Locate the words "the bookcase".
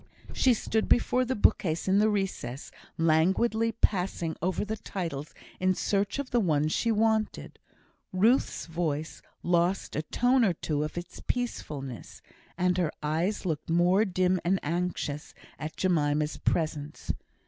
1.25-1.87